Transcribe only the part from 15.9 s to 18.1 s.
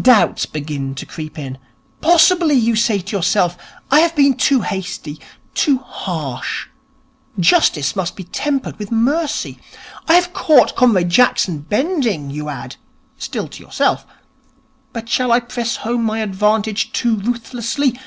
my advantage too ruthlessly?